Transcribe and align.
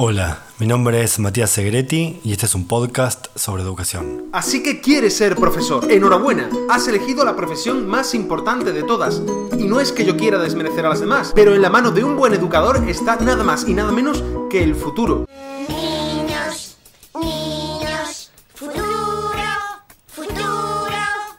Hola, 0.00 0.44
mi 0.60 0.68
nombre 0.68 1.02
es 1.02 1.18
Matías 1.18 1.50
Segretti 1.50 2.20
y 2.22 2.30
este 2.30 2.46
es 2.46 2.54
un 2.54 2.68
podcast 2.68 3.26
sobre 3.34 3.64
educación. 3.64 4.26
Así 4.32 4.62
que 4.62 4.80
quieres 4.80 5.16
ser 5.16 5.34
profesor. 5.34 5.90
Enhorabuena, 5.90 6.48
has 6.70 6.86
elegido 6.86 7.24
la 7.24 7.34
profesión 7.34 7.84
más 7.84 8.14
importante 8.14 8.70
de 8.70 8.84
todas. 8.84 9.20
Y 9.58 9.64
no 9.64 9.80
es 9.80 9.90
que 9.90 10.04
yo 10.04 10.16
quiera 10.16 10.38
desmerecer 10.38 10.86
a 10.86 10.90
las 10.90 11.00
demás, 11.00 11.32
pero 11.34 11.52
en 11.52 11.62
la 11.62 11.68
mano 11.68 11.90
de 11.90 12.04
un 12.04 12.16
buen 12.16 12.32
educador 12.32 12.88
está 12.88 13.16
nada 13.16 13.42
más 13.42 13.66
y 13.66 13.74
nada 13.74 13.90
menos 13.90 14.22
que 14.48 14.62
el 14.62 14.76
futuro. 14.76 15.26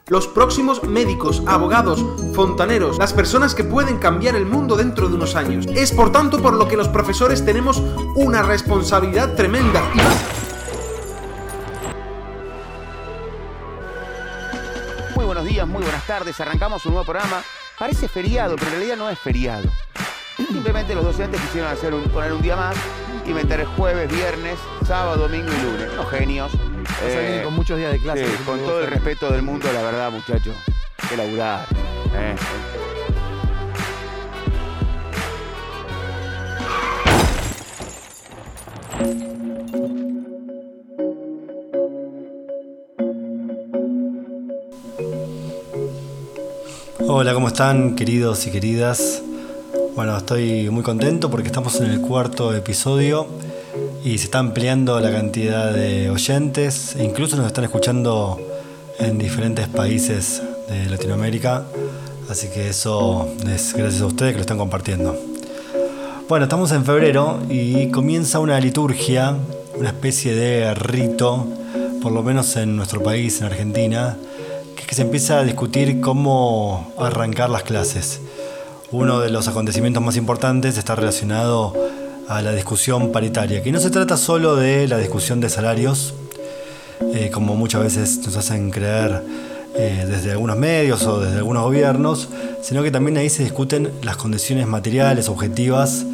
Los 0.09 0.27
próximos 0.27 0.83
médicos, 0.83 1.43
abogados, 1.45 2.03
fontaneros, 2.33 2.97
las 2.97 3.13
personas 3.13 3.53
que 3.53 3.63
pueden 3.63 3.99
cambiar 3.99 4.35
el 4.35 4.45
mundo 4.45 4.75
dentro 4.75 5.07
de 5.07 5.15
unos 5.15 5.35
años. 5.35 5.67
Es 5.67 5.91
por 5.91 6.11
tanto 6.11 6.41
por 6.41 6.53
lo 6.55 6.67
que 6.67 6.75
los 6.77 6.87
profesores 6.87 7.45
tenemos 7.45 7.77
una 8.15 8.41
responsabilidad 8.41 9.35
tremenda. 9.35 9.83
Muy 15.15 15.25
buenos 15.25 15.45
días, 15.45 15.67
muy 15.67 15.83
buenas 15.83 16.05
tardes. 16.07 16.39
Arrancamos 16.39 16.85
un 16.85 16.93
nuevo 16.93 17.05
programa. 17.05 17.41
Parece 17.77 18.07
feriado, 18.07 18.55
pero 18.55 18.67
en 18.71 18.77
realidad 18.77 18.97
no 18.97 19.09
es 19.09 19.19
feriado. 19.19 19.69
Simplemente 20.37 20.95
los 20.95 21.03
docentes 21.03 21.39
quisieron 21.41 21.69
hacer 21.71 21.93
un- 21.93 22.03
poner 22.05 22.33
un 22.33 22.41
día 22.41 22.55
más 22.55 22.75
y 23.25 23.33
meter 23.33 23.65
jueves, 23.77 24.09
viernes, 24.11 24.57
sábado, 24.87 25.27
domingo 25.27 25.49
y 25.51 25.61
lunes. 25.63 25.93
Los 25.95 26.09
genios. 26.09 26.51
O 27.05 27.09
sea, 27.09 27.21
Eh, 27.21 27.27
viene 27.29 27.43
con 27.43 27.53
muchos 27.55 27.77
días 27.77 27.91
de 27.91 27.99
clase. 27.99 28.25
sí, 28.25 28.43
con 28.45 28.59
todo 28.59 28.81
el 28.81 28.87
respeto 28.87 29.31
del 29.31 29.41
mundo, 29.41 29.67
la 29.73 29.81
verdad, 29.81 30.11
muchachos. 30.11 30.55
Que 31.09 31.17
laburar. 31.17 31.65
eh. 32.15 32.35
Hola, 47.07 47.33
¿cómo 47.33 47.47
están 47.47 47.95
queridos 47.95 48.45
y 48.47 48.51
queridas? 48.51 49.21
Bueno, 49.95 50.15
estoy 50.17 50.69
muy 50.69 50.83
contento 50.83 51.29
porque 51.29 51.47
estamos 51.47 51.79
en 51.81 51.91
el 51.91 52.01
cuarto 52.01 52.53
episodio 52.55 53.27
y 54.03 54.17
se 54.17 54.25
está 54.25 54.39
ampliando 54.39 54.99
la 54.99 55.11
cantidad 55.11 55.73
de 55.73 56.09
oyentes 56.09 56.95
e 56.95 57.03
incluso 57.03 57.35
nos 57.35 57.47
están 57.47 57.63
escuchando 57.65 58.39
en 58.97 59.17
diferentes 59.17 59.67
países 59.67 60.41
de 60.69 60.89
Latinoamérica. 60.89 61.65
Así 62.29 62.47
que 62.49 62.69
eso 62.69 63.27
es 63.47 63.73
gracias 63.73 64.01
a 64.01 64.05
ustedes 64.05 64.31
que 64.31 64.37
lo 64.37 64.41
están 64.41 64.57
compartiendo. 64.57 65.15
Bueno, 66.27 66.45
estamos 66.45 66.71
en 66.71 66.85
febrero 66.85 67.39
y 67.49 67.89
comienza 67.91 68.39
una 68.39 68.59
liturgia, 68.59 69.35
una 69.77 69.89
especie 69.89 70.35
de 70.35 70.73
rito, 70.75 71.47
por 72.01 72.11
lo 72.11 72.21
menos 72.21 72.55
en 72.55 72.75
nuestro 72.75 73.01
país, 73.01 73.39
en 73.39 73.47
Argentina, 73.47 74.17
que 74.75 74.85
que 74.85 74.95
se 74.95 75.01
empieza 75.01 75.39
a 75.39 75.43
discutir 75.43 76.01
cómo 76.01 76.93
arrancar 76.97 77.49
las 77.49 77.63
clases. 77.63 78.21
Uno 78.91 79.19
de 79.19 79.29
los 79.29 79.47
acontecimientos 79.47 80.01
más 80.01 80.17
importantes 80.17 80.77
está 80.77 80.95
relacionado 80.95 81.75
a 82.29 82.43
la 82.43 82.53
discusión 82.53 83.11
paritaria, 83.11 83.63
que 83.63 83.71
no 83.71 83.79
se 83.79 83.89
trata 83.89 84.15
solo 84.15 84.55
de 84.55 84.87
la 84.87 84.99
discusión 84.99 85.41
de 85.41 85.49
salarios, 85.49 86.13
eh, 87.13 87.31
como 87.33 87.55
muchas 87.55 87.81
veces 87.81 88.19
nos 88.23 88.35
hacen 88.37 88.69
creer 88.69 89.23
eh, 89.75 90.05
desde 90.07 90.31
algunos 90.31 90.55
medios 90.55 91.03
o 91.07 91.19
desde 91.21 91.37
algunos 91.37 91.63
gobiernos, 91.63 92.29
sino 92.61 92.83
que 92.83 92.91
también 92.91 93.17
ahí 93.17 93.31
se 93.31 93.41
discuten 93.41 93.91
las 94.03 94.15
condiciones 94.17 94.67
materiales, 94.67 95.27
objetivas 95.27 96.05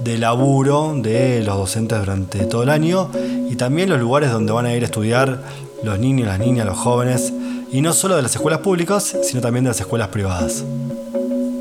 de 0.00 0.16
laburo 0.16 0.94
de 0.96 1.42
los 1.42 1.56
docentes 1.58 1.98
durante 1.98 2.46
todo 2.46 2.62
el 2.62 2.70
año 2.70 3.10
y 3.50 3.56
también 3.56 3.90
los 3.90 4.00
lugares 4.00 4.30
donde 4.30 4.52
van 4.52 4.64
a 4.64 4.74
ir 4.74 4.82
a 4.82 4.86
estudiar 4.86 5.42
los 5.82 5.98
niños, 5.98 6.28
las 6.28 6.38
niñas, 6.38 6.64
los 6.64 6.78
jóvenes, 6.78 7.30
y 7.70 7.82
no 7.82 7.92
solo 7.92 8.16
de 8.16 8.22
las 8.22 8.34
escuelas 8.34 8.60
públicas, 8.60 9.16
sino 9.22 9.42
también 9.42 9.64
de 9.64 9.70
las 9.70 9.80
escuelas 9.80 10.08
privadas. 10.08 10.64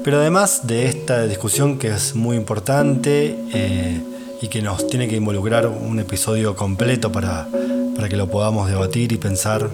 Pero 0.07 0.21
además 0.21 0.61
de 0.63 0.85
esta 0.85 1.27
discusión 1.27 1.77
que 1.77 1.89
es 1.89 2.15
muy 2.15 2.37
importante 2.37 3.37
eh, 3.53 4.01
y 4.41 4.47
que 4.47 4.61
nos 4.61 4.87
tiene 4.87 5.09
que 5.09 5.17
involucrar 5.17 5.67
un 5.67 5.99
episodio 5.99 6.55
completo 6.55 7.11
para, 7.11 7.45
para 7.93 8.07
que 8.07 8.15
lo 8.15 8.29
podamos 8.29 8.69
debatir 8.69 9.11
y 9.11 9.17
pensar, 9.17 9.69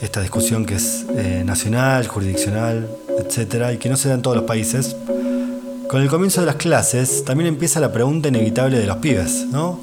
esta 0.00 0.20
discusión 0.20 0.66
que 0.66 0.74
es 0.74 1.06
eh, 1.10 1.44
nacional, 1.46 2.08
jurisdiccional, 2.08 2.88
etcétera, 3.20 3.72
y 3.72 3.78
que 3.78 3.88
no 3.88 3.96
se 3.96 4.08
da 4.08 4.16
en 4.16 4.22
todos 4.22 4.36
los 4.36 4.46
países, 4.46 4.96
con 5.88 6.02
el 6.02 6.08
comienzo 6.08 6.40
de 6.40 6.48
las 6.48 6.56
clases 6.56 7.24
también 7.24 7.46
empieza 7.46 7.78
la 7.78 7.92
pregunta 7.92 8.30
inevitable 8.30 8.80
de 8.80 8.86
los 8.86 8.96
pibes, 8.96 9.46
¿no? 9.52 9.78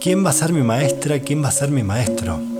¿Quién 0.00 0.24
va 0.24 0.30
a 0.30 0.32
ser 0.32 0.52
mi 0.52 0.62
maestra? 0.62 1.18
¿Quién 1.18 1.42
va 1.42 1.48
a 1.48 1.50
ser 1.50 1.72
mi 1.72 1.82
maestro? 1.82 2.53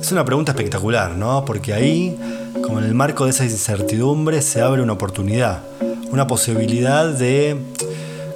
Es 0.00 0.12
una 0.12 0.24
pregunta 0.24 0.52
espectacular, 0.52 1.16
¿no? 1.16 1.44
Porque 1.44 1.74
ahí, 1.74 2.16
como 2.62 2.78
en 2.78 2.86
el 2.86 2.94
marco 2.94 3.24
de 3.24 3.30
esa 3.30 3.44
incertidumbre, 3.44 4.40
se 4.42 4.62
abre 4.62 4.80
una 4.82 4.94
oportunidad, 4.94 5.62
una 6.10 6.26
posibilidad 6.26 7.08
de, 7.12 7.56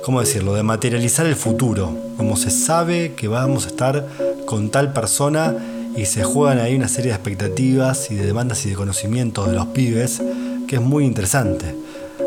¿cómo 0.04 0.20
decirlo?, 0.20 0.54
de 0.54 0.62
materializar 0.62 1.24
el 1.26 1.36
futuro. 1.36 1.96
Como 2.16 2.36
se 2.36 2.50
sabe 2.50 3.14
que 3.14 3.28
vamos 3.28 3.64
a 3.64 3.68
estar 3.68 4.06
con 4.44 4.70
tal 4.70 4.92
persona 4.92 5.54
y 5.96 6.06
se 6.06 6.24
juegan 6.24 6.58
ahí 6.58 6.74
una 6.74 6.88
serie 6.88 7.10
de 7.10 7.16
expectativas 7.16 8.10
y 8.10 8.16
de 8.16 8.26
demandas 8.26 8.66
y 8.66 8.70
de 8.70 8.74
conocimientos 8.74 9.48
de 9.48 9.54
los 9.54 9.66
pibes, 9.66 10.22
que 10.66 10.76
es 10.76 10.82
muy 10.82 11.04
interesante. 11.04 11.74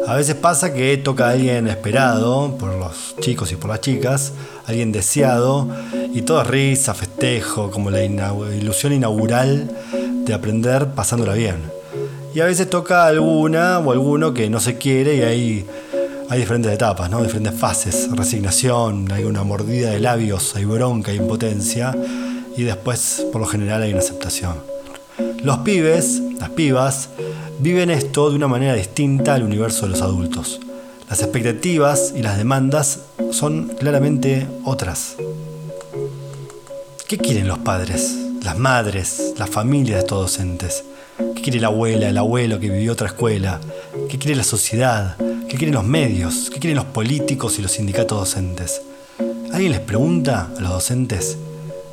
A 0.08 0.16
veces 0.16 0.36
pasa 0.36 0.74
que 0.74 0.98
toca 0.98 1.28
a 1.28 1.32
alguien 1.32 1.68
esperado 1.68 2.56
por 2.60 2.74
los 2.76 3.16
chicos 3.20 3.52
y 3.52 3.56
por 3.56 3.72
las 3.72 3.82
chicas, 3.82 4.34
alguien 4.68 4.92
deseado, 4.92 5.68
y 6.14 6.22
todo 6.22 6.42
es 6.42 6.48
risa, 6.48 6.94
festejo, 6.94 7.72
como 7.72 7.90
la 7.90 8.04
ilusión 8.04 8.94
inaugural 8.94 9.72
de 10.26 10.34
aprender 10.34 10.90
pasándola 10.90 11.34
bien. 11.34 11.56
Y 12.36 12.40
a 12.40 12.46
veces 12.46 12.70
toca 12.70 13.08
alguna 13.08 13.80
o 13.80 13.92
alguno 13.92 14.34
que 14.34 14.50
no 14.50 14.60
se 14.60 14.78
quiere 14.78 15.16
y 15.16 15.22
ahí 15.22 15.66
hay 16.30 16.40
diferentes 16.40 16.72
etapas, 16.72 17.10
¿no? 17.10 17.24
diferentes 17.24 17.54
fases, 17.54 18.10
resignación, 18.12 19.12
hay 19.12 19.24
una 19.24 19.44
mordida 19.44 19.92
de 19.92 20.00
labios, 20.00 20.56
hay 20.56 20.66
bronca, 20.66 21.12
hay 21.12 21.18
impotencia, 21.18 21.96
y 22.56 22.64
después 22.64 23.26
por 23.32 23.42
lo 23.42 23.48
general 23.48 23.82
hay 23.82 23.92
una 23.92 24.00
aceptación. 24.00 24.56
Los 25.44 25.60
pibes, 25.60 26.22
las 26.40 26.50
pibas, 26.50 27.10
viven 27.60 27.90
esto 27.90 28.30
de 28.30 28.36
una 28.36 28.48
manera 28.48 28.74
distinta 28.74 29.34
al 29.34 29.44
universo 29.44 29.86
de 29.86 29.92
los 29.92 30.02
adultos. 30.02 30.60
Las 31.10 31.22
expectativas 31.22 32.14
y 32.16 32.22
las 32.22 32.38
demandas 32.38 33.02
son 33.32 33.70
claramente 33.80 34.48
otras. 34.64 35.16
¿Qué 37.08 37.18
quieren 37.18 37.48
los 37.48 37.60
padres, 37.60 38.16
las 38.44 38.58
madres, 38.58 39.34
las 39.38 39.50
familias 39.50 39.98
de 39.98 40.00
estos 40.02 40.20
docentes? 40.20 40.84
¿Qué 41.36 41.42
quiere 41.42 41.60
la 41.60 41.68
abuela, 41.68 42.10
el 42.10 42.18
abuelo 42.18 42.60
que 42.60 42.70
vivió 42.70 42.94
otra 42.94 43.08
escuela? 43.08 43.62
¿Qué 44.10 44.18
quiere 44.18 44.36
la 44.36 44.44
sociedad? 44.44 45.16
¿Qué 45.48 45.56
quieren 45.56 45.76
los 45.76 45.86
medios? 45.86 46.50
¿Qué 46.50 46.60
quieren 46.60 46.78
los 46.78 46.86
políticos 46.86 47.60
y 47.60 47.62
los 47.62 47.72
sindicatos 47.72 48.18
docentes? 48.18 48.82
¿Alguien 49.54 49.72
les 49.72 49.82
pregunta 49.82 50.50
a 50.58 50.62
los 50.62 50.72
docentes 50.72 51.38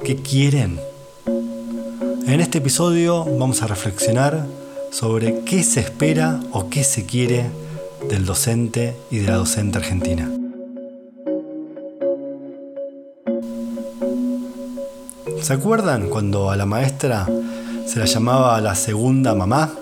qué 0.02 0.16
quieren? 0.16 0.80
En 1.26 2.40
este 2.40 2.58
episodio 2.58 3.24
vamos 3.38 3.62
a 3.62 3.66
reflexionar 3.66 4.46
sobre 4.92 5.40
qué 5.46 5.64
se 5.64 5.80
espera 5.80 6.38
o 6.52 6.68
qué 6.68 6.84
se 6.84 7.06
quiere 7.06 7.46
del 8.08 8.26
docente 8.26 8.94
y 9.10 9.18
de 9.18 9.26
la 9.26 9.36
docente 9.36 9.78
argentina. 9.78 10.30
¿Se 15.40 15.54
acuerdan 15.54 16.08
cuando 16.08 16.50
a 16.50 16.56
la 16.56 16.66
maestra 16.66 17.26
se 17.86 17.98
la 17.98 18.04
llamaba 18.04 18.60
la 18.60 18.74
segunda 18.74 19.34
mamá? 19.34 19.72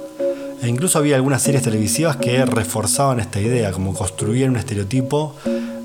E 0.62 0.68
incluso 0.68 0.98
había 0.98 1.16
algunas 1.16 1.42
series 1.42 1.64
televisivas 1.64 2.16
que 2.16 2.44
reforzaban 2.46 3.18
esta 3.18 3.40
idea, 3.40 3.72
como 3.72 3.94
construían 3.94 4.50
un 4.50 4.56
estereotipo 4.56 5.34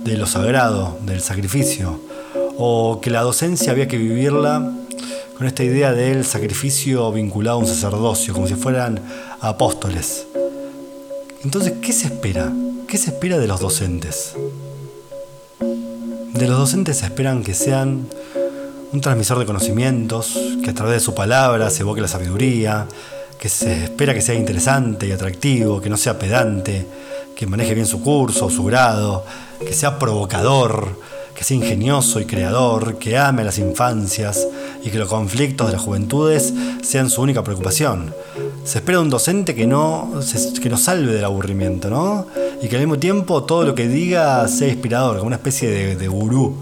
de 0.04 0.18
lo 0.18 0.28
sagrado, 0.28 1.00
del 1.06 1.22
sacrificio, 1.22 2.00
o 2.58 3.00
que 3.02 3.10
la 3.10 3.22
docencia 3.22 3.72
había 3.72 3.88
que 3.88 3.98
vivirla 3.98 4.72
con 5.38 5.48
esta 5.48 5.64
idea 5.64 5.92
del 5.92 6.26
sacrificio 6.26 7.12
vinculado 7.12 7.58
a 7.58 7.60
un 7.60 7.68
sacerdocio, 7.68 8.34
como 8.34 8.48
si 8.48 8.56
fueran 8.56 9.02
apóstoles. 9.42 10.28
Entonces, 11.44 11.74
¿qué 11.82 11.92
se 11.92 12.08
espera? 12.08 12.52
¿Qué 12.88 12.98
se 12.98 13.12
espera 13.12 13.38
de 13.38 13.48
los 13.48 13.60
docentes? 13.60 14.34
De 15.60 16.48
los 16.48 16.58
docentes 16.58 16.98
se 16.98 17.06
esperan 17.06 17.44
que 17.44 17.54
sean 17.54 18.08
un 18.94 19.02
transmisor 19.02 19.38
de 19.40 19.46
conocimientos, 19.46 20.40
que 20.64 20.70
a 20.70 20.74
través 20.74 20.96
de 20.96 21.00
su 21.02 21.14
palabra 21.14 21.70
se 21.70 21.82
evoque 21.82 22.02
la 22.02 22.08
sabiduría, 22.08 22.88
que 23.38 23.50
se 23.50 23.84
espera 23.84 24.14
que 24.14 24.22
sea 24.22 24.36
interesante 24.36 25.08
y 25.08 25.12
atractivo, 25.12 25.82
que 25.82 25.90
no 25.90 25.98
sea 25.98 26.18
pedante, 26.18 26.88
que 27.36 27.46
maneje 27.46 27.74
bien 27.74 27.86
su 27.86 28.02
curso 28.02 28.50
su 28.50 28.64
grado, 28.64 29.26
que 29.60 29.74
sea 29.74 30.00
provocador, 30.00 31.02
que 31.36 31.44
sea 31.44 31.58
ingenioso 31.58 32.22
y 32.22 32.26
creador, 32.26 32.98
que 32.98 33.18
ame 33.18 33.42
a 33.42 33.46
las 33.46 33.60
infancias 33.60 34.48
y 34.86 34.92
que 34.92 35.00
los 35.00 35.10
conflictos 35.10 35.68
de 35.68 35.74
las 35.74 35.82
juventudes 35.82 36.54
sean 36.84 37.10
su 37.10 37.22
única 37.22 37.44
preocupación. 37.44 38.14
Se 38.64 38.78
espera 38.78 39.00
de 39.00 39.04
un 39.04 39.10
docente 39.10 39.56
que 39.56 39.66
no, 39.66 40.14
que 40.62 40.70
nos 40.70 40.84
salve 40.84 41.12
del 41.12 41.26
aburrimiento, 41.26 41.90
¿no? 41.90 42.28
Y 42.62 42.68
que 42.68 42.76
al 42.76 42.84
mismo 42.84 43.00
tiempo 43.00 43.44
todo 43.44 43.64
lo 43.64 43.74
que 43.74 43.88
diga 43.88 44.48
sea 44.48 44.68
inspirador, 44.68 45.18
como 45.18 45.28
una 45.28 45.38
especie 45.38 45.70
de, 45.72 45.96
de 45.96 46.08
gurú. 46.08 46.56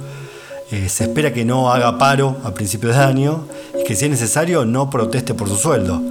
Eh, 0.71 0.87
se 0.87 1.03
espera 1.03 1.33
que 1.33 1.43
no 1.43 1.71
haga 1.71 1.97
paro 1.97 2.37
a 2.45 2.53
principios 2.53 2.95
de 2.95 3.03
año 3.03 3.45
y 3.79 3.83
que 3.83 3.95
si 3.95 4.05
es 4.05 4.11
necesario 4.11 4.63
no 4.65 4.89
proteste 4.89 5.33
por 5.33 5.49
su 5.49 5.57
sueldo. 5.57 6.01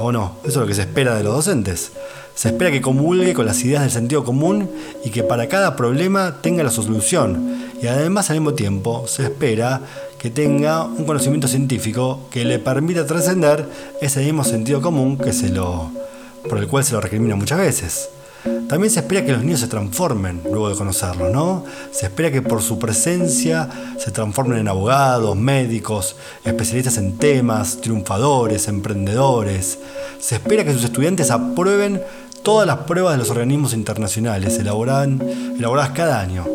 ¿O 0.00 0.10
no? 0.10 0.36
Eso 0.42 0.50
es 0.50 0.56
lo 0.56 0.66
que 0.66 0.74
se 0.74 0.82
espera 0.82 1.16
de 1.16 1.22
los 1.22 1.34
docentes. 1.34 1.92
Se 2.34 2.48
espera 2.48 2.70
que 2.70 2.80
comulgue 2.80 3.34
con 3.34 3.46
las 3.46 3.62
ideas 3.64 3.82
del 3.82 3.90
sentido 3.90 4.24
común 4.24 4.70
y 5.04 5.10
que 5.10 5.22
para 5.22 5.48
cada 5.48 5.76
problema 5.76 6.36
tenga 6.40 6.62
la 6.62 6.70
solución. 6.70 7.68
Y 7.82 7.88
además 7.88 8.30
al 8.30 8.36
mismo 8.36 8.54
tiempo 8.54 9.06
se 9.06 9.24
espera 9.24 9.80
que 10.18 10.30
tenga 10.30 10.84
un 10.84 11.04
conocimiento 11.04 11.48
científico 11.48 12.28
que 12.30 12.44
le 12.44 12.58
permita 12.58 13.06
trascender 13.06 13.68
ese 14.00 14.20
mismo 14.24 14.44
sentido 14.44 14.82
común 14.82 15.16
que 15.16 15.32
se 15.32 15.48
lo, 15.48 15.90
por 16.48 16.58
el 16.58 16.66
cual 16.66 16.84
se 16.84 16.94
lo 16.94 17.00
recrimina 17.00 17.36
muchas 17.36 17.58
veces. 17.58 18.10
También 18.68 18.92
se 18.92 19.00
espera 19.00 19.24
que 19.24 19.32
los 19.32 19.42
niños 19.42 19.60
se 19.60 19.66
transformen 19.66 20.42
luego 20.44 20.68
de 20.68 20.76
conocerlo, 20.76 21.30
¿no? 21.30 21.64
Se 21.90 22.06
espera 22.06 22.30
que 22.30 22.42
por 22.42 22.62
su 22.62 22.78
presencia 22.78 23.68
se 23.98 24.10
transformen 24.10 24.58
en 24.58 24.68
abogados, 24.68 25.36
médicos, 25.36 26.16
especialistas 26.44 26.98
en 26.98 27.16
temas, 27.18 27.80
triunfadores, 27.80 28.68
emprendedores. 28.68 29.78
Se 30.20 30.36
espera 30.36 30.64
que 30.64 30.72
sus 30.72 30.84
estudiantes 30.84 31.30
aprueben 31.30 32.00
todas 32.42 32.66
las 32.66 32.78
pruebas 32.78 33.12
de 33.14 33.18
los 33.18 33.30
organismos 33.30 33.72
internacionales 33.72 34.58
elaboradas 34.58 35.90
cada 35.94 36.20
año, 36.20 36.46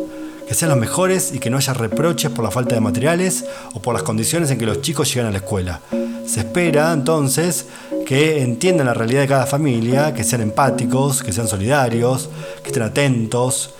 que 0.46 0.54
sean 0.54 0.70
los 0.70 0.78
mejores 0.78 1.32
y 1.32 1.38
que 1.38 1.50
no 1.50 1.56
haya 1.56 1.72
reproches 1.74 2.30
por 2.30 2.44
la 2.44 2.50
falta 2.50 2.74
de 2.74 2.80
materiales 2.80 3.44
o 3.72 3.80
por 3.80 3.94
las 3.94 4.02
condiciones 4.02 4.50
en 4.50 4.58
que 4.58 4.66
los 4.66 4.82
chicos 4.82 5.12
llegan 5.12 5.28
a 5.28 5.32
la 5.32 5.38
escuela. 5.38 5.80
Se 6.26 6.40
espera 6.40 6.92
entonces 6.92 7.66
que 8.06 8.42
entiendan 8.42 8.86
la 8.86 8.94
realidad 8.94 9.22
de 9.22 9.28
cada 9.28 9.46
familia, 9.46 10.14
que 10.14 10.24
sean 10.24 10.42
empáticos, 10.42 11.22
que 11.22 11.32
sean 11.32 11.48
solidarios, 11.48 12.28
que 12.62 12.68
estén 12.68 12.82
atentos. 12.82 13.74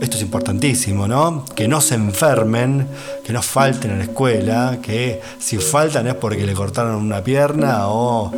Esto 0.00 0.16
es 0.16 0.22
importantísimo, 0.22 1.06
¿no? 1.06 1.44
Que 1.54 1.68
no 1.68 1.80
se 1.80 1.94
enfermen, 1.94 2.88
que 3.24 3.32
no 3.32 3.42
falten 3.42 3.90
a 3.90 3.96
la 3.96 4.04
escuela, 4.04 4.78
que 4.82 5.20
si 5.38 5.58
faltan 5.58 6.06
es 6.06 6.14
porque 6.14 6.46
le 6.46 6.54
cortaron 6.54 6.94
una 6.94 7.22
pierna 7.22 7.88
o, 7.88 8.32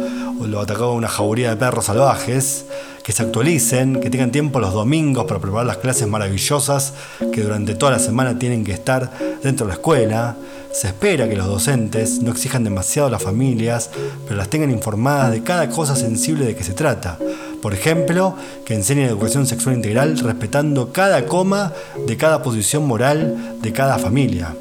lo 0.45 0.61
atacó 0.61 0.93
una 0.93 1.07
jauría 1.07 1.51
de 1.51 1.57
perros 1.57 1.85
salvajes 1.85 2.65
que 3.03 3.13
se 3.13 3.23
actualicen, 3.23 4.01
que 4.01 4.11
tengan 4.11 4.31
tiempo 4.31 4.61
los 4.61 4.73
domingos 4.73 5.25
para 5.27 5.41
preparar 5.41 5.67
las 5.67 5.79
clases 5.79 6.07
maravillosas 6.07 6.95
que 7.33 7.43
durante 7.43 7.75
toda 7.75 7.93
la 7.93 7.99
semana 7.99 8.39
tienen 8.39 8.65
que 8.65 8.73
estar 8.73 9.11
dentro 9.43 9.67
de 9.67 9.71
la 9.71 9.75
escuela. 9.75 10.37
Se 10.73 10.87
espera 10.87 11.29
que 11.29 11.37
los 11.37 11.47
docentes 11.47 12.23
no 12.23 12.31
exijan 12.31 12.65
demasiado 12.65 13.09
a 13.09 13.11
las 13.11 13.23
familias, 13.23 13.91
pero 14.25 14.37
las 14.37 14.49
tengan 14.49 14.71
informadas 14.71 15.31
de 15.31 15.43
cada 15.43 15.69
cosa 15.69 15.97
sensible 15.97 16.47
de 16.47 16.57
que 16.57 16.65
se 16.65 16.73
trata. 16.73 17.19
Por 17.61 17.75
ejemplo, 17.75 18.37
que 18.65 18.75
enseñen 18.75 19.09
educación 19.09 19.47
sexual 19.47 19.77
integral 19.77 20.19
respetando 20.19 20.93
cada 20.93 21.27
coma 21.27 21.73
de 22.07 22.17
cada 22.17 22.43
posición 22.43 22.87
moral 22.87 23.59
de 23.61 23.73
cada 23.73 23.99
familia. 23.99 24.55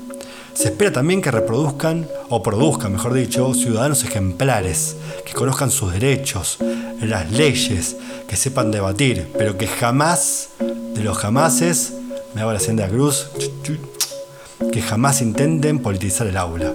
Se 0.53 0.65
espera 0.65 0.91
también 0.91 1.21
que 1.21 1.31
reproduzcan, 1.31 2.07
o 2.29 2.43
produzcan, 2.43 2.91
mejor 2.91 3.13
dicho, 3.13 3.53
ciudadanos 3.53 4.03
ejemplares, 4.03 4.97
que 5.25 5.33
conozcan 5.33 5.71
sus 5.71 5.93
derechos, 5.93 6.57
las 7.01 7.31
leyes, 7.31 7.95
que 8.27 8.35
sepan 8.35 8.71
debatir, 8.71 9.27
pero 9.37 9.57
que 9.57 9.67
jamás, 9.67 10.49
de 10.59 11.03
los 11.03 11.17
jamases, 11.17 11.93
me 12.35 12.41
hago 12.41 12.53
la 12.53 12.59
senda 12.59 12.87
cruz, 12.87 13.27
que 14.71 14.81
jamás 14.81 15.21
intenten 15.21 15.79
politizar 15.79 16.27
el 16.27 16.37
aula, 16.37 16.73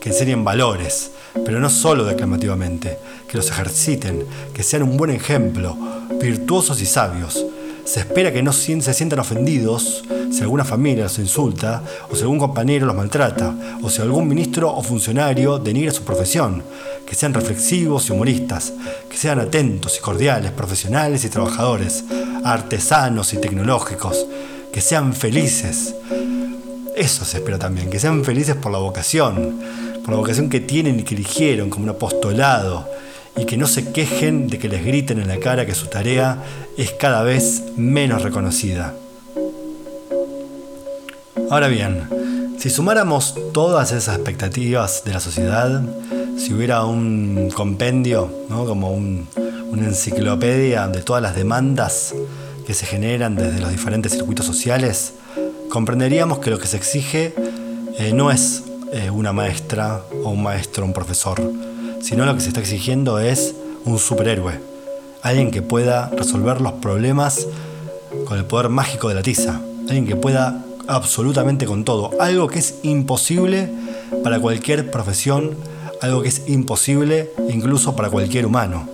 que 0.00 0.10
enseñen 0.10 0.44
valores, 0.44 1.10
pero 1.44 1.60
no 1.60 1.68
solo 1.68 2.04
declamativamente, 2.04 2.98
que 3.28 3.36
los 3.36 3.50
ejerciten, 3.50 4.24
que 4.54 4.62
sean 4.62 4.84
un 4.84 4.96
buen 4.96 5.10
ejemplo, 5.10 5.76
virtuosos 6.20 6.80
y 6.80 6.86
sabios, 6.86 7.44
se 7.84 8.00
espera 8.00 8.32
que 8.32 8.42
no 8.42 8.52
se 8.52 8.94
sientan 8.94 9.20
ofendidos 9.20 10.02
si 10.36 10.42
alguna 10.42 10.66
familia 10.66 11.04
los 11.04 11.18
insulta, 11.18 11.82
o 12.10 12.14
si 12.14 12.20
algún 12.20 12.38
compañero 12.38 12.84
los 12.84 12.94
maltrata, 12.94 13.54
o 13.82 13.88
si 13.88 14.02
algún 14.02 14.28
ministro 14.28 14.70
o 14.70 14.82
funcionario 14.82 15.58
denigra 15.58 15.90
su 15.90 16.02
profesión. 16.02 16.62
Que 17.06 17.14
sean 17.14 17.32
reflexivos 17.32 18.06
y 18.08 18.12
humoristas, 18.12 18.74
que 19.08 19.16
sean 19.16 19.40
atentos 19.40 19.96
y 19.96 20.02
cordiales, 20.02 20.52
profesionales 20.52 21.24
y 21.24 21.30
trabajadores, 21.30 22.04
artesanos 22.44 23.32
y 23.32 23.38
tecnológicos, 23.38 24.26
que 24.70 24.82
sean 24.82 25.14
felices. 25.14 25.94
Eso 26.94 27.24
se 27.24 27.38
espera 27.38 27.58
también, 27.58 27.88
que 27.88 27.98
sean 27.98 28.22
felices 28.22 28.56
por 28.56 28.72
la 28.72 28.78
vocación, 28.78 29.58
por 30.04 30.10
la 30.10 30.20
vocación 30.20 30.50
que 30.50 30.60
tienen 30.60 31.00
y 31.00 31.02
que 31.02 31.14
eligieron 31.14 31.70
como 31.70 31.84
un 31.84 31.90
apostolado, 31.90 32.86
y 33.38 33.46
que 33.46 33.56
no 33.56 33.66
se 33.66 33.90
quejen 33.90 34.48
de 34.48 34.58
que 34.58 34.68
les 34.68 34.84
griten 34.84 35.18
en 35.18 35.28
la 35.28 35.38
cara 35.38 35.64
que 35.64 35.74
su 35.74 35.86
tarea 35.86 36.44
es 36.76 36.90
cada 36.92 37.22
vez 37.22 37.62
menos 37.78 38.22
reconocida. 38.22 38.92
Ahora 41.48 41.68
bien, 41.68 42.56
si 42.58 42.70
sumáramos 42.70 43.36
todas 43.52 43.92
esas 43.92 44.16
expectativas 44.16 45.04
de 45.04 45.12
la 45.12 45.20
sociedad, 45.20 45.80
si 46.36 46.52
hubiera 46.52 46.84
un 46.84 47.50
compendio, 47.54 48.28
como 48.48 48.90
una 48.92 49.84
enciclopedia 49.84 50.88
de 50.88 51.02
todas 51.02 51.22
las 51.22 51.36
demandas 51.36 52.14
que 52.66 52.74
se 52.74 52.84
generan 52.84 53.36
desde 53.36 53.60
los 53.60 53.70
diferentes 53.70 54.10
circuitos 54.10 54.44
sociales, 54.44 55.14
comprenderíamos 55.68 56.40
que 56.40 56.50
lo 56.50 56.58
que 56.58 56.66
se 56.66 56.78
exige 56.78 57.32
eh, 57.96 58.12
no 58.12 58.32
es 58.32 58.64
eh, 58.92 59.10
una 59.10 59.32
maestra 59.32 60.02
o 60.24 60.30
un 60.30 60.42
maestro 60.42 60.84
un 60.84 60.92
profesor, 60.92 61.40
sino 62.00 62.26
lo 62.26 62.34
que 62.34 62.40
se 62.40 62.48
está 62.48 62.60
exigiendo 62.60 63.20
es 63.20 63.54
un 63.84 64.00
superhéroe, 64.00 64.60
alguien 65.22 65.52
que 65.52 65.62
pueda 65.62 66.10
resolver 66.10 66.60
los 66.60 66.72
problemas 66.72 67.46
con 68.26 68.36
el 68.36 68.44
poder 68.44 68.68
mágico 68.68 69.08
de 69.08 69.14
la 69.14 69.22
tiza, 69.22 69.60
alguien 69.88 70.06
que 70.06 70.16
pueda 70.16 70.65
absolutamente 70.88 71.66
con 71.66 71.84
todo, 71.84 72.10
algo 72.20 72.48
que 72.48 72.58
es 72.58 72.76
imposible 72.82 73.70
para 74.22 74.40
cualquier 74.40 74.90
profesión, 74.90 75.56
algo 76.02 76.22
que 76.22 76.28
es 76.28 76.42
imposible 76.48 77.30
incluso 77.48 77.96
para 77.96 78.10
cualquier 78.10 78.46
humano. 78.46 78.88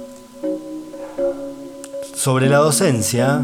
Sobre 2.15 2.49
la 2.49 2.59
docencia 2.59 3.41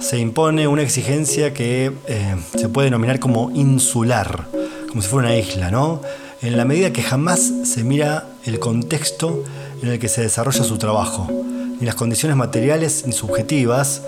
se 0.00 0.18
impone 0.18 0.66
una 0.66 0.82
exigencia 0.82 1.52
que 1.52 1.92
eh, 2.06 2.36
se 2.56 2.68
puede 2.68 2.86
denominar 2.86 3.20
como 3.20 3.50
insular, 3.50 4.46
como 4.88 5.02
si 5.02 5.08
fuera 5.08 5.28
una 5.28 5.36
isla, 5.36 5.70
¿no? 5.70 6.00
En 6.40 6.56
la 6.56 6.64
medida 6.64 6.92
que 6.92 7.02
jamás 7.02 7.52
se 7.64 7.84
mira 7.84 8.26
el 8.44 8.58
contexto 8.58 9.44
en 9.80 9.90
el 9.90 9.98
que 9.98 10.08
se 10.08 10.22
desarrolla 10.22 10.64
su 10.64 10.76
trabajo, 10.78 11.28
ni 11.78 11.86
las 11.86 11.94
condiciones 11.94 12.36
materiales 12.36 13.04
ni 13.06 13.12
subjetivas 13.12 14.02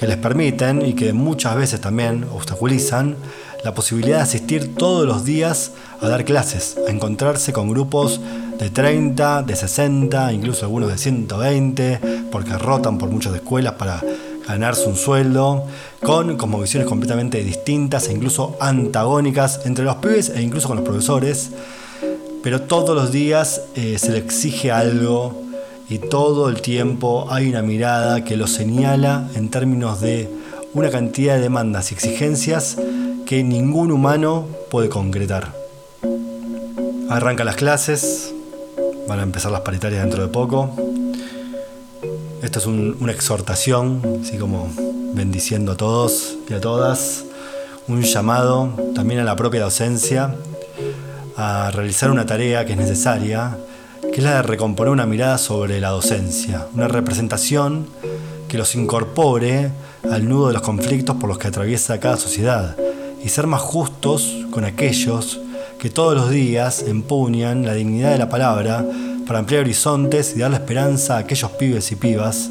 que 0.00 0.06
les 0.06 0.16
permiten 0.16 0.80
y 0.80 0.94
que 0.94 1.12
muchas 1.12 1.54
veces 1.54 1.78
también 1.78 2.24
obstaculizan 2.32 3.16
la 3.62 3.74
posibilidad 3.74 4.16
de 4.16 4.22
asistir 4.22 4.74
todos 4.74 5.06
los 5.06 5.26
días 5.26 5.72
a 6.00 6.08
dar 6.08 6.24
clases, 6.24 6.78
a 6.88 6.90
encontrarse 6.90 7.52
con 7.52 7.68
grupos 7.68 8.18
de 8.58 8.70
30, 8.70 9.42
de 9.42 9.54
60, 9.54 10.32
incluso 10.32 10.64
algunos 10.64 10.90
de 10.90 10.96
120, 10.96 12.00
porque 12.32 12.56
rotan 12.56 12.96
por 12.96 13.10
muchas 13.10 13.34
escuelas 13.34 13.74
para 13.74 14.02
ganarse 14.48 14.88
un 14.88 14.96
sueldo, 14.96 15.66
con 16.00 16.38
visiones 16.62 16.88
completamente 16.88 17.44
distintas 17.44 18.08
e 18.08 18.14
incluso 18.14 18.56
antagónicas 18.58 19.60
entre 19.66 19.84
los 19.84 19.96
pibes 19.96 20.30
e 20.30 20.40
incluso 20.40 20.66
con 20.66 20.78
los 20.78 20.86
profesores, 20.86 21.50
pero 22.42 22.62
todos 22.62 22.96
los 22.96 23.12
días 23.12 23.60
eh, 23.74 23.98
se 23.98 24.12
le 24.12 24.18
exige 24.18 24.70
algo 24.70 25.49
y 25.90 25.98
todo 25.98 26.48
el 26.48 26.62
tiempo 26.62 27.26
hay 27.30 27.48
una 27.48 27.62
mirada 27.62 28.24
que 28.24 28.36
lo 28.36 28.46
señala 28.46 29.28
en 29.34 29.50
términos 29.50 30.00
de 30.00 30.30
una 30.72 30.88
cantidad 30.88 31.34
de 31.34 31.40
demandas 31.40 31.90
y 31.90 31.94
exigencias 31.94 32.76
que 33.26 33.42
ningún 33.42 33.90
humano 33.90 34.46
puede 34.70 34.88
concretar. 34.88 35.52
Arranca 37.08 37.42
las 37.42 37.56
clases, 37.56 38.32
van 39.08 39.18
a 39.18 39.24
empezar 39.24 39.50
las 39.50 39.62
paritarias 39.62 40.02
dentro 40.04 40.22
de 40.22 40.28
poco. 40.28 40.70
Esto 42.40 42.60
es 42.60 42.66
una 42.66 43.10
exhortación, 43.10 44.20
así 44.22 44.38
como 44.38 44.68
bendiciendo 45.12 45.72
a 45.72 45.76
todos 45.76 46.36
y 46.48 46.54
a 46.54 46.60
todas, 46.60 47.24
un 47.88 48.02
llamado 48.02 48.72
también 48.94 49.18
a 49.18 49.24
la 49.24 49.34
propia 49.34 49.62
docencia 49.62 50.36
a 51.36 51.72
realizar 51.72 52.12
una 52.12 52.26
tarea 52.26 52.64
que 52.64 52.74
es 52.74 52.78
necesaria, 52.78 53.56
que 54.12 54.18
es 54.18 54.24
la 54.24 54.36
de 54.36 54.42
recomponer 54.42 54.92
una 54.92 55.06
mirada 55.06 55.38
sobre 55.38 55.80
la 55.80 55.90
docencia, 55.90 56.66
una 56.74 56.88
representación 56.88 57.86
que 58.48 58.58
los 58.58 58.74
incorpore 58.74 59.70
al 60.10 60.28
nudo 60.28 60.48
de 60.48 60.54
los 60.54 60.62
conflictos 60.62 61.16
por 61.16 61.28
los 61.28 61.38
que 61.38 61.48
atraviesa 61.48 62.00
cada 62.00 62.16
sociedad 62.16 62.76
y 63.22 63.28
ser 63.28 63.46
más 63.46 63.60
justos 63.60 64.36
con 64.50 64.64
aquellos 64.64 65.40
que 65.78 65.90
todos 65.90 66.14
los 66.14 66.30
días 66.30 66.82
empuñan 66.82 67.64
la 67.64 67.74
dignidad 67.74 68.10
de 68.10 68.18
la 68.18 68.28
palabra 68.28 68.84
para 69.26 69.38
ampliar 69.38 69.62
horizontes 69.62 70.34
y 70.34 70.40
darle 70.40 70.56
esperanza 70.56 71.16
a 71.16 71.18
aquellos 71.20 71.52
pibes 71.52 71.92
y 71.92 71.96
pibas 71.96 72.50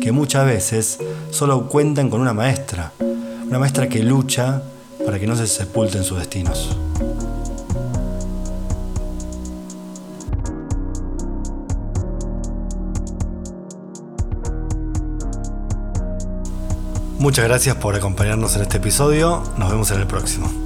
que 0.00 0.10
muchas 0.10 0.44
veces 0.44 0.98
solo 1.30 1.68
cuentan 1.68 2.10
con 2.10 2.20
una 2.20 2.34
maestra, 2.34 2.92
una 3.46 3.58
maestra 3.58 3.88
que 3.88 4.02
lucha 4.02 4.62
para 5.04 5.20
que 5.20 5.26
no 5.26 5.36
se 5.36 5.46
sepulten 5.46 6.02
sus 6.02 6.18
destinos. 6.18 6.76
Muchas 17.18 17.46
gracias 17.46 17.76
por 17.76 17.94
acompañarnos 17.94 18.56
en 18.56 18.62
este 18.62 18.76
episodio. 18.76 19.42
Nos 19.56 19.70
vemos 19.70 19.90
en 19.90 20.00
el 20.00 20.06
próximo. 20.06 20.65